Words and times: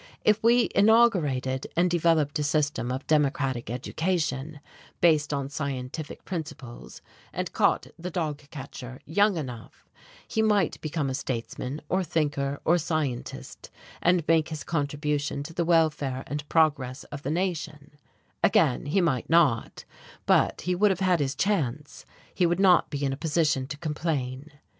If 0.25 0.41
we 0.41 0.67
inaugurated 0.73 1.67
and 1.75 1.87
developed 1.87 2.39
a 2.39 2.43
system 2.43 2.91
of 2.91 3.05
democratic 3.05 3.69
education, 3.69 4.59
based 4.99 5.31
on 5.31 5.47
scientific 5.47 6.25
principles, 6.25 7.03
and 7.31 7.53
caught 7.53 7.85
the 7.99 8.09
dog 8.09 8.41
catcher, 8.49 8.99
young 9.05 9.37
enough, 9.37 9.85
he 10.27 10.41
might 10.41 10.81
become 10.81 11.07
a 11.07 11.13
statesman 11.13 11.81
or 11.87 12.03
thinker 12.03 12.59
or 12.65 12.79
scientist 12.79 13.69
and 14.01 14.27
make 14.27 14.49
his 14.49 14.63
contribution 14.63 15.43
to 15.43 15.53
the 15.53 15.65
welfare 15.65 16.23
and 16.25 16.49
progress 16.49 17.03
of 17.11 17.21
the 17.21 17.29
nation: 17.29 17.91
again, 18.43 18.87
he 18.87 19.01
might 19.01 19.29
not; 19.29 19.85
but 20.25 20.61
he 20.61 20.73
would 20.73 20.89
have 20.89 20.99
had 21.01 21.19
his 21.19 21.35
chance, 21.35 22.07
he 22.33 22.47
would 22.47 22.59
not 22.59 22.89
be 22.89 23.05
in 23.05 23.13
a 23.13 23.17
position 23.17 23.67
to 23.67 23.77
complain. 23.77 24.49